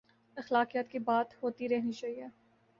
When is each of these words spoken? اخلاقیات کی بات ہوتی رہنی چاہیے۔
اخلاقیات 0.37 0.89
کی 0.89 0.99
بات 0.99 1.43
ہوتی 1.43 1.69
رہنی 1.69 1.91
چاہیے۔ 1.91 2.27